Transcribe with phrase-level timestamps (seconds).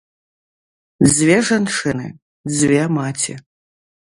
[1.09, 2.07] Дзве жанчыны,
[2.55, 3.33] дзве маці.